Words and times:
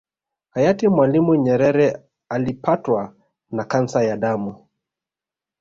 Hayati 0.49 0.87
Mwalimu 0.87 1.35
Nyerere 1.35 1.99
Alipatwa 2.29 3.15
na 3.51 3.63
kansa 3.63 4.03
ya 4.03 4.17
damu 4.17 4.67